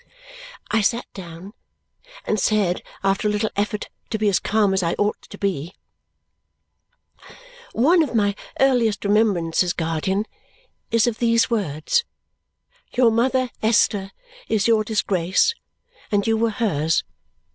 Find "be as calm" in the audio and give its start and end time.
4.17-4.73